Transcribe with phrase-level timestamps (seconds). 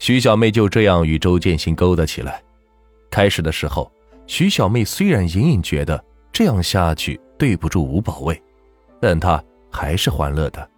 [0.00, 2.42] 徐小妹就这样与周建新勾搭起来。
[3.10, 3.92] 开始的时候，
[4.26, 8.42] 徐小妹虽然隐隐觉得这样下去对不住吴保卫，
[8.98, 10.68] 但她还是欢乐的，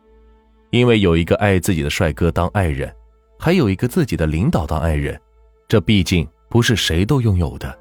[0.70, 2.92] 因为有一个爱自己的帅哥当爱人，
[3.38, 5.18] 还有一个自己的领导当爱人，
[5.68, 7.78] 这毕竟不是谁都拥有的。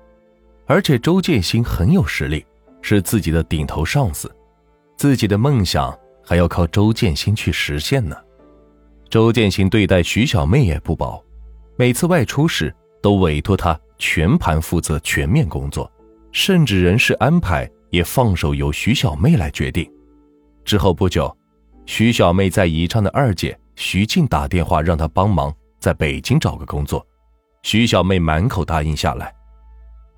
[0.67, 2.45] 而且周建新很有实力，
[2.83, 4.31] 是自己的顶头上司，
[4.95, 8.15] 自己的梦想还要靠周建新去实现呢。
[9.09, 11.21] 周建新对待徐小妹也不薄。
[11.82, 15.92] 每次外出时，都委托他全盘负责全面工作，
[16.32, 19.91] 甚至人事安排也放手由徐小妹来决定。
[20.64, 21.36] 之后不久，
[21.88, 27.04] 徐小妹在宜昌的二姐徐静打电话让她帮忙在北京找个工作，
[27.64, 29.33] 徐小妹满口答应下来。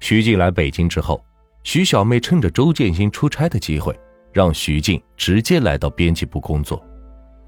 [0.02, 1.24] 徐静来北京之后，
[1.64, 3.98] 徐小妹趁着周建新出差的机会，
[4.34, 6.86] 让徐静直接来到编辑部工作，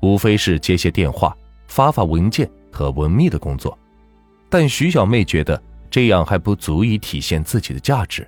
[0.01, 1.35] 无非是接些电话、
[1.67, 3.77] 发发文件和文秘的工作。
[4.57, 8.25] 但徐小妹觉得这样还不足以体现自己的价值。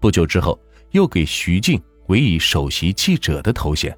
[0.00, 0.58] 不久之后，
[0.90, 3.96] 又给徐静委以首席记者的头衔。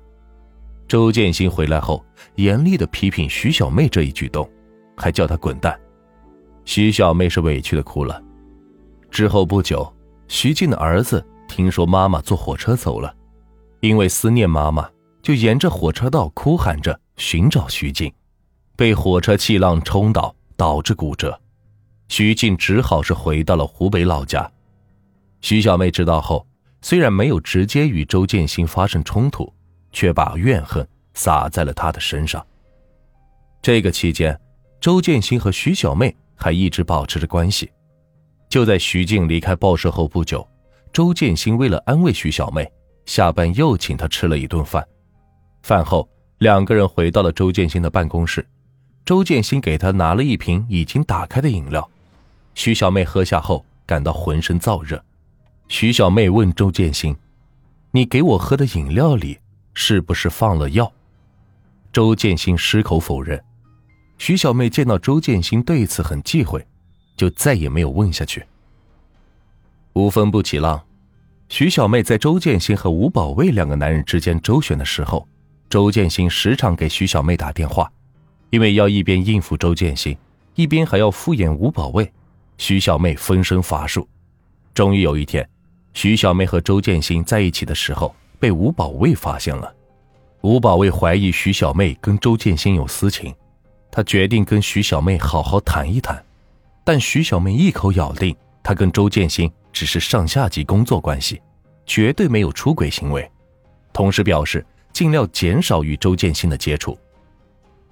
[0.86, 4.46] 周建新回来后，严厉地批评徐小妹这一举动，
[4.94, 5.74] 还叫她滚蛋。
[6.66, 8.22] 徐小妹是委屈的哭了。
[9.10, 9.90] 之后不久，
[10.26, 13.10] 徐静的儿子听说妈妈坐火车走了，
[13.80, 14.86] 因为思念妈妈，
[15.22, 18.12] 就沿着火车道哭喊着寻找徐静，
[18.76, 20.34] 被火车气浪冲倒。
[20.58, 21.40] 导致骨折，
[22.08, 24.50] 徐静只好是回到了湖北老家。
[25.40, 26.44] 徐小妹知道后，
[26.82, 29.50] 虽然没有直接与周建新发生冲突，
[29.92, 30.84] 却把怨恨
[31.14, 32.44] 撒在了他的身上。
[33.62, 34.36] 这个期间，
[34.80, 37.70] 周建新和徐小妹还一直保持着关系。
[38.48, 40.44] 就在徐静离开报社后不久，
[40.92, 42.68] 周建新为了安慰徐小妹，
[43.06, 44.84] 下班又请她吃了一顿饭。
[45.62, 48.44] 饭后，两个人回到了周建新的办公室。
[49.08, 51.88] 周建新给他拿了一瓶已经打开的饮料，
[52.54, 55.02] 徐小妹喝下后感到浑身燥热。
[55.66, 57.16] 徐小妹问周建新
[57.92, 59.38] ：“你给我喝的饮料里
[59.72, 60.92] 是不是放了药？”
[61.90, 63.42] 周建新矢口否认。
[64.18, 66.62] 徐小妹见到周建新对此很忌讳，
[67.16, 68.44] 就再也没有问下去。
[69.94, 70.84] 无风不起浪，
[71.48, 75.26] 徐小妹在周建新和吴保卫两个男人之间周旋的时候，
[75.70, 77.90] 周建新时常给徐小妹打电话。
[78.50, 80.16] 因为要一边应付周建新，
[80.54, 82.10] 一边还要敷衍吴保卫，
[82.56, 84.08] 徐小妹分身乏术。
[84.74, 85.48] 终于有一天，
[85.92, 89.74] 徐小妹和周建新在一起的时候，被吴保卫发现了。
[90.40, 93.34] 吴保卫怀疑徐小妹跟周建新有私情，
[93.90, 96.24] 他决定跟徐小妹好好谈一谈。
[96.84, 101.42] 但徐小妹一口咬定，她跟周建新只是上下级工作关系，
[101.84, 103.30] 绝对没有出轨行为，
[103.92, 106.96] 同时表示尽量减少与周建新的接触。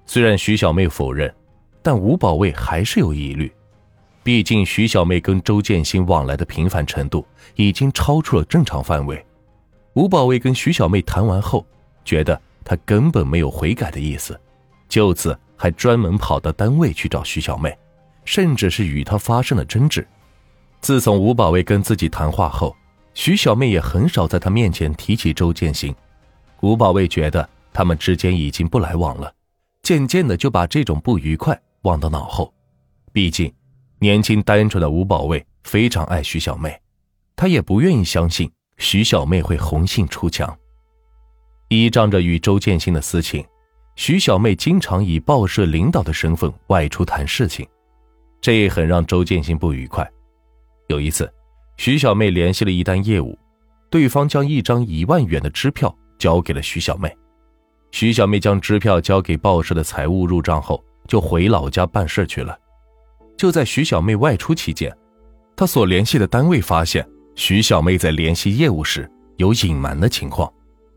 [0.06, 1.32] 虽然徐小妹否认，
[1.82, 3.52] 但吴保卫还是有疑虑。
[4.22, 7.24] 毕竟徐小妹跟周建新往来的频繁程度
[7.54, 9.24] 已经超出了正常范围。
[9.94, 11.64] 吴保卫跟徐小妹谈完后，
[12.04, 14.38] 觉得她根本没有悔改的意思，
[14.88, 17.76] 就此还专门跑到单位去找徐小妹，
[18.24, 20.06] 甚至是与她发生了争执。
[20.80, 22.76] 自从吴保卫跟自己谈话后，
[23.14, 25.94] 徐小妹也很少在他面前提起周建新。
[26.60, 29.32] 吴保卫觉得他们之间已经不来往了。
[29.86, 32.52] 渐渐的就把这种不愉快忘到脑后，
[33.12, 33.54] 毕竟
[34.00, 36.76] 年轻单纯的吴保卫非常爱徐小妹，
[37.36, 40.52] 他也不愿意相信徐小妹会红杏出墙。
[41.68, 43.46] 依仗着与周建新的私情，
[43.94, 47.64] 徐小妹经常以报社领导的身份外出谈事情，
[48.40, 50.04] 这也很让周建新不愉快。
[50.88, 51.32] 有一次，
[51.76, 53.38] 徐小妹联系了一单业务，
[53.88, 57.16] 对方将一张一万元的支票交给了徐小妹。
[57.98, 62.54] 徐小妹将支票交给报社的财务入账后，就回老家办事去了。
[63.38, 64.94] 就在徐小妹外出期间，
[65.56, 70.52] 她所联系的单位发现徐小妹在联系业务时有隐瞒的情况，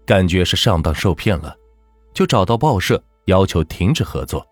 [0.06, 1.56] 感觉是上当受骗了，
[2.14, 4.46] 就找到报社要求停止合作。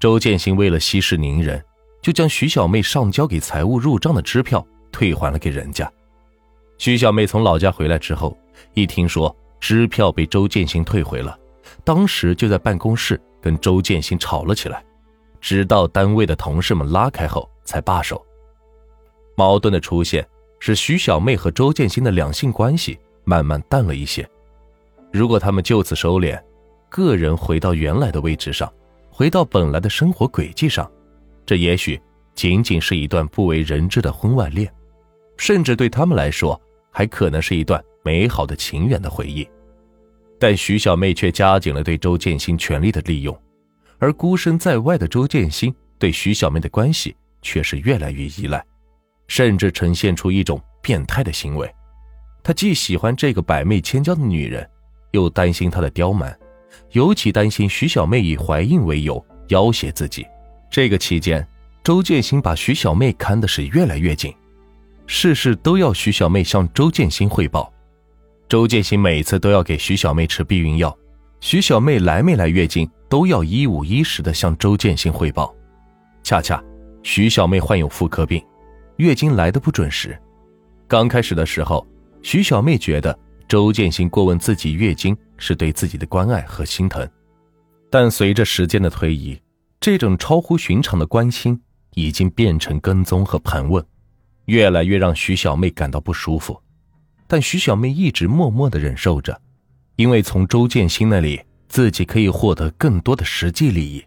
[0.00, 1.64] 周建新为了息事宁人，
[2.02, 5.88] 就将徐小妹上交给财务入账的支票退还了给人家。
[6.76, 8.36] 徐小妹从老家回来之后，
[8.74, 11.38] 一听说支票被周建新退回了。
[11.84, 14.84] 当时就在办公室跟周建新吵了起来，
[15.40, 18.24] 直到单位的同事们拉开后才罢手。
[19.36, 20.26] 矛盾的出现
[20.60, 24.28] 使徐小妹和周建新的两性关系慢慢淡了一些。
[25.12, 26.40] 如果他们就此收敛，
[26.88, 28.72] 个人回到原来的位置上，
[29.10, 30.88] 回到本来的生活轨迹上，
[31.44, 32.00] 这也许
[32.34, 34.72] 仅仅是一段不为人知的婚外恋，
[35.36, 36.58] 甚至对他们来说
[36.90, 39.48] 还可能是一段美好的情缘的回忆。
[40.42, 43.40] 但徐小妹却加紧了对周建新权力的利用，
[44.00, 48.60] 而孤身在外的周建新对徐小妹的关系却是越来越依赖，
[49.28, 51.72] 甚至呈现出一种变态的行为。
[52.42, 54.68] 他既喜欢这个百媚千娇的女人，
[55.12, 56.36] 又担心她的刁蛮，
[56.90, 60.26] 尤其担心徐小妹以怀孕为由要挟自己。
[60.68, 61.46] 这个期间，
[61.84, 64.34] 周建新把徐小妹看的是越来越紧，
[65.06, 67.72] 事事都要徐小妹向周建新汇报。
[68.52, 70.94] 周建新每次都要给徐小妹吃避孕药，
[71.40, 75.56] 徐小妹来没来月经都要一五一十的向周建新汇报。
[76.22, 76.62] 恰恰，
[77.02, 78.44] 徐小妹患有妇科病，
[78.96, 80.14] 月经来的不准时。
[80.86, 81.86] 刚开始的时候，
[82.20, 83.18] 徐小妹觉得
[83.48, 87.08] 周建新过问自己月经是对自己的关爱和心疼，
[87.88, 89.40] 但随着时间的推移，
[89.80, 91.58] 这种超乎寻常的关心
[91.94, 93.82] 已经变成跟踪和盘问，
[94.44, 96.54] 越来越让徐小妹感到不舒服。
[97.32, 99.40] 但徐小妹一直默默的忍受着，
[99.96, 104.04] 因为从周建新那里自己可以获得更多的实际利益。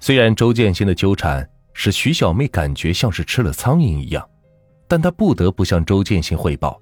[0.00, 4.26] 虽然周建新的纠缠使徐小妹感觉像是吃了苍蝇一样，
[4.86, 6.80] 但她不得不向周建新汇报。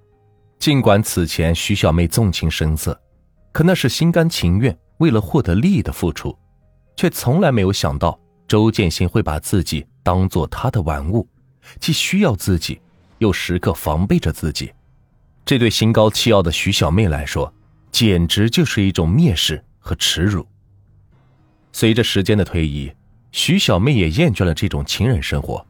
[0.60, 2.96] 尽管此前徐小妹纵情声色，
[3.50, 6.38] 可那是心甘情愿为了获得利益的付出。
[6.94, 11.28] 却从来没有想到周建新会把自己当做他的玩物，
[11.80, 12.80] 既需要自己，
[13.18, 14.70] 又时刻防备着自己。
[15.46, 17.54] 这对心高气傲的徐小妹来说，
[17.92, 20.44] 简直就是一种蔑视和耻辱。
[21.72, 22.92] 随着时间的推移，
[23.30, 25.64] 徐小妹也厌倦了这种情人生活。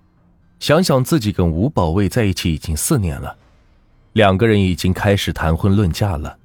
[0.61, 3.37] 想想自己跟吴保卫在一起已经四年了，
[4.15, 6.39] 两个人已经开始谈婚论嫁了，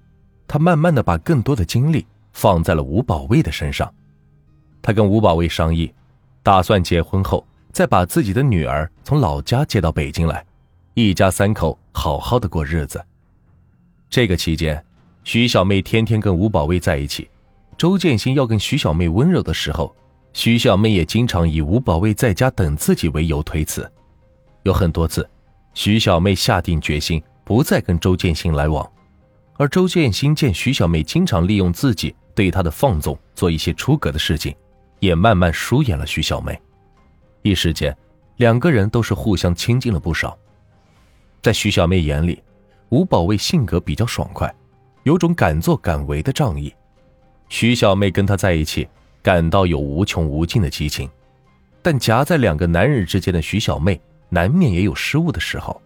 [0.46, 3.90] 她慢慢的把更多的精力放在了吴保卫的身上。
[4.82, 5.94] 他跟吴保卫商议，
[6.44, 10.46] 打算结婚后再把自己的女儿从老家接到北京来，
[10.96, 13.02] 一家三口好好的过日子。
[14.12, 14.84] 这个期间，
[15.24, 17.30] 徐小妹天天跟吴保卫在一起。
[17.78, 19.96] 周建新要跟徐小妹温柔的时候，
[20.34, 23.90] 徐小妹也经常以吴保卫在家等自己为由推辞。
[24.64, 25.28] 有很多次，
[25.74, 28.86] 徐小妹下定决心不再跟周建新来往，
[29.56, 34.54] 而周建新见徐小妹经常利用自己对他的放纵做一些出格的事情。
[35.00, 36.62] 也慢慢疏远了徐小妹，
[37.44, 37.98] 一时间，
[38.36, 40.38] 两个人都是互相亲近了不少。
[41.42, 42.44] 在徐小妹眼里，
[42.92, 44.54] 吴保卫性格比较爽快，
[45.04, 46.74] 有种敢作敢为的仗义。
[47.48, 48.86] 徐小妹跟他在一起，
[49.22, 51.10] 感到有无穷无尽的激情。
[51.82, 55.82] 但夹在两个男人之间的徐小妹，难免也有失误的时候。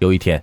[0.00, 0.42] 有一天，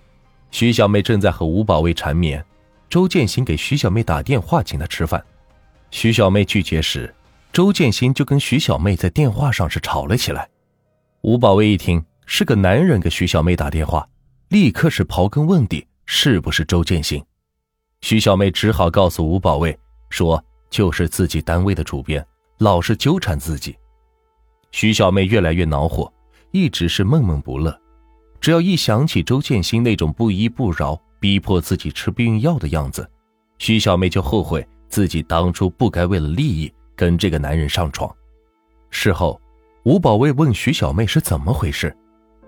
[0.50, 2.44] 徐小妹正在和吴保卫缠绵，
[2.89, 5.24] 周建新给徐小妹打电话请她吃饭，
[5.92, 7.13] 徐小妹拒绝时。
[7.54, 10.50] 周建新就跟徐小妹在电话上是吵了起来。
[11.21, 14.07] 吴保卫一听是个男人给徐小妹打电话，
[14.49, 17.23] 立刻是刨根问底，是不是周建新？
[18.01, 19.77] 徐小妹只好告诉吴保卫
[20.09, 22.25] 说，就是自己单位的主编，
[22.57, 23.77] 老是纠缠自己。
[24.71, 26.11] 徐小妹越来越恼火，
[26.49, 27.79] 一直是闷闷不乐。
[28.41, 33.07] 只要一想起周建新那种不依不饶、逼迫自己吃避孕药的样子，
[33.59, 36.73] 徐小妹就后悔自己当初不该为了利益。
[36.95, 38.13] 跟这个男人上床，
[38.89, 39.39] 事后，
[39.83, 41.95] 吴保卫问徐小妹是怎么回事，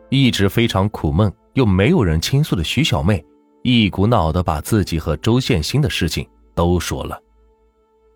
[0.10, 3.24] 一直非常苦闷又没有人倾诉的徐小妹，
[3.64, 7.22] 一股脑的把自己和周建新的事情都说了。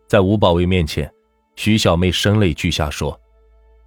[0.07, 1.11] 在吴保卫面前，
[1.55, 3.19] 徐小妹声泪俱下说：“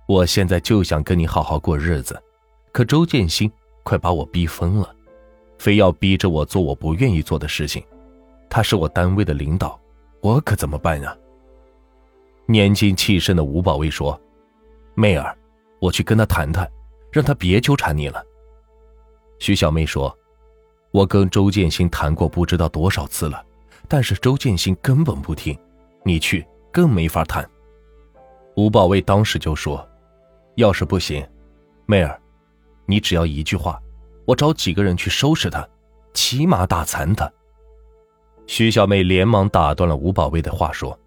[0.06, 2.20] 我现在就想跟你好好过日子，
[2.72, 3.50] 可周建新
[3.82, 4.94] 快把我逼疯了，
[5.58, 7.82] 非要逼着我做我不愿意做的事情。
[8.50, 9.81] 他是我单位的领导，
[10.20, 11.17] 我可怎么办呀？”
[12.46, 14.19] 年轻气盛的吴保卫说
[14.94, 15.36] ：“妹儿，
[15.81, 16.70] 我去跟他谈谈，
[17.12, 18.22] 让他别纠缠你了。”
[19.38, 20.16] 徐小妹说
[20.90, 23.44] ：“我跟周建新谈过不知道多少次了，
[23.88, 25.58] 但是周建新根本不听，
[26.04, 27.48] 你去更没法谈。”
[28.56, 29.86] 吴保卫当时就说
[30.56, 31.26] ：“要是不行，
[31.86, 32.20] 妹儿，
[32.86, 33.80] 你只要一句话，
[34.26, 35.66] 我找几个人去收拾他，
[36.14, 37.30] 起码打残他。”
[38.46, 40.98] 徐小妹连忙打断了吴保卫的话说。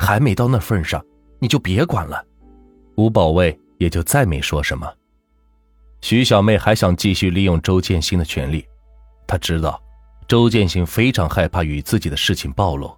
[0.00, 1.04] 还没到那份上，
[1.40, 2.24] 你就别管了。
[2.96, 4.88] 吴保卫也就再没说什么。
[6.00, 8.64] 徐小妹还想继续利用周建新的权利，
[9.26, 9.82] 她知道
[10.26, 12.96] 周建新非常害怕与自己的事情暴露，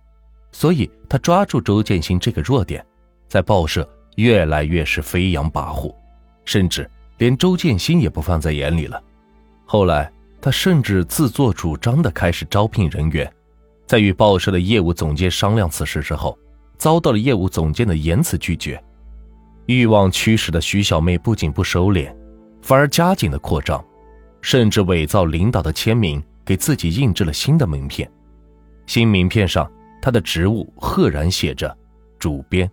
[0.53, 2.85] 所以她抓住周建新这个弱点，
[3.29, 5.95] 在报社越来越是飞扬跋扈，
[6.45, 6.89] 甚至
[7.19, 9.03] 连周建新也不放在眼里了。
[9.65, 13.33] 后来，她甚至自作主张的开始招聘人员，
[13.87, 16.39] 在与报社的业务总监商量此事之后。
[16.79, 18.83] 遭到了业务总监的严词拒绝，
[19.67, 22.11] 欲望驱使的徐小妹不仅不收敛，
[22.63, 23.85] 反而加紧了扩张，
[24.41, 28.11] 甚至伪造领导的签名，给自己印制了新的名片。
[28.87, 29.71] 新名片上，
[30.03, 31.77] 他的职务赫然写着
[32.19, 32.71] “主编”。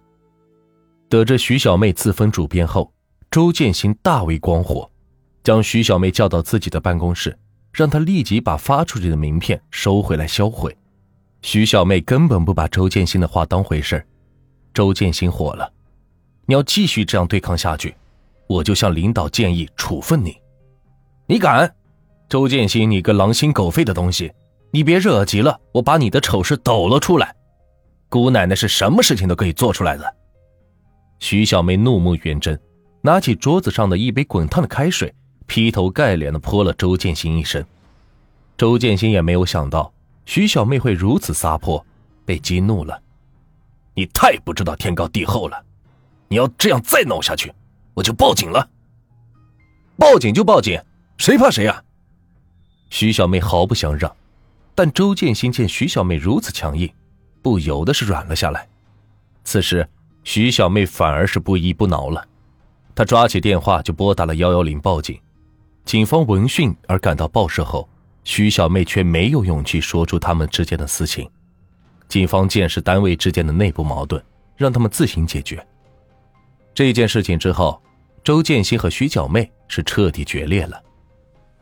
[1.10, 2.92] 得知徐小妹自封主编后，
[3.32, 4.90] 周建新大为光火，
[5.44, 7.38] 将徐小妹叫到自己的办公室，
[7.72, 10.76] 让她立即把发出去的名片收回来销毁。
[11.42, 14.06] 徐小妹根本不把周建新的话当回事
[14.74, 15.72] 周建新火了
[16.46, 17.96] ：“你要继续这样对抗下去，
[18.48, 20.36] 我就向领导建议处分你。
[21.28, 21.74] 你敢？
[22.30, 24.32] 周建新，你个狼心狗肺的东西！
[24.72, 27.34] 你别惹急了，我把你的丑事抖了出来。
[28.10, 30.16] 姑奶奶是什么事情都可以做出来的。”
[31.20, 32.58] 徐小妹怒目圆睁，
[33.02, 35.14] 拿起桌子上的一杯滚烫的开水，
[35.46, 37.66] 劈头盖脸的泼了周建新一身。
[38.58, 39.92] 周建新也没有想到
[40.26, 41.86] 徐小妹会如此撒泼，
[42.26, 43.02] 被激怒了。
[43.94, 45.64] 你太不知道天高地厚了！
[46.28, 47.54] 你要这样再闹下去，
[47.98, 48.70] 我就报警了。
[49.98, 50.80] 报警就报警，
[51.18, 51.84] 谁怕谁啊！
[52.92, 54.16] 徐小妹毫不相让，
[54.76, 56.88] 但周建新见徐小妹如此强硬，
[57.42, 58.70] 不由得是软了下来。
[59.44, 59.88] 此时。
[60.24, 62.28] 徐小妹反而是不依不挠了，
[62.94, 65.18] 她抓起电话就拨打了幺幺零报警。
[65.86, 67.88] 警方闻讯而赶到报社后，
[68.26, 71.26] 徐小妹却没有勇气说出他们之间的私情。
[72.10, 74.22] 警方见是单位之间的内部矛盾，
[74.58, 75.66] 让他们自行解决。
[76.74, 77.82] 这件事情之后，
[78.28, 80.84] 周建新和徐小妹是彻底决裂了。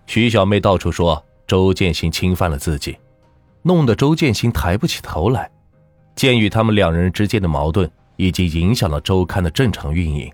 [0.07, 2.97] 徐小妹到处说周建新侵犯了自己，
[3.61, 5.47] 弄得周建新抬不起头来。
[6.15, 7.87] 鉴于他们两人之间的矛盾。
[8.15, 10.31] 已经影响了周刊的正常运营，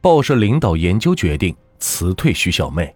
[0.00, 2.94] 报社领导研究决定辞退徐小妹。